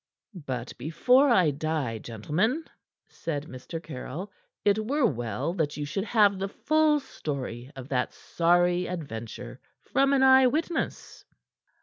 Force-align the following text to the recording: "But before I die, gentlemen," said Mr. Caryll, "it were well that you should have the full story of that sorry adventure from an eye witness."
"But 0.47 0.75
before 0.79 1.29
I 1.29 1.51
die, 1.51 1.99
gentlemen," 1.99 2.65
said 3.07 3.45
Mr. 3.45 3.79
Caryll, 3.79 4.31
"it 4.65 4.83
were 4.87 5.05
well 5.05 5.53
that 5.53 5.77
you 5.77 5.85
should 5.85 6.05
have 6.05 6.39
the 6.39 6.47
full 6.47 6.99
story 6.99 7.71
of 7.75 7.87
that 7.89 8.11
sorry 8.11 8.87
adventure 8.87 9.59
from 9.79 10.11
an 10.13 10.23
eye 10.23 10.47
witness." 10.47 11.23